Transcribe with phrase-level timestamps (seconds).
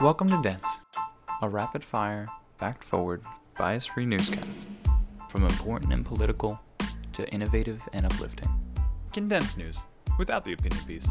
[0.00, 0.80] Welcome to Dense,
[1.42, 2.26] a rapid fire,
[2.58, 3.22] fact forward,
[3.58, 4.66] bias free newscast.
[5.28, 6.58] From important and political
[7.12, 8.48] to innovative and uplifting.
[9.12, 9.78] Condensed news,
[10.18, 11.06] without the opinion piece.